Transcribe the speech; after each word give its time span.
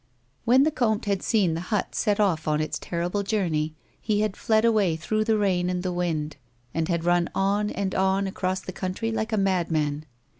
When 0.45 0.63
the 0.63 0.71
comte 0.71 1.05
had 1.05 1.21
seen 1.21 1.53
the 1.53 1.59
hut 1.69 1.93
set 1.93 2.19
off 2.19 2.47
on 2.47 2.59
its 2.59 2.79
terrible 2.79 3.21
journey, 3.21 3.75
he 4.01 4.21
had 4.21 4.35
fled 4.35 4.65
away 4.65 4.95
through 4.95 5.25
the 5.25 5.37
rain 5.37 5.69
and 5.69 5.83
the 5.83 5.93
wind, 5.93 6.37
and 6.73 6.87
had 6.87 7.05
run 7.05 7.29
on 7.35 7.69
and 7.69 7.93
on 7.93 8.25
across 8.25 8.61
the 8.61 8.71
country 8.73 9.11
like 9.11 9.31
a 9.31 9.37
madman. 9.37 10.05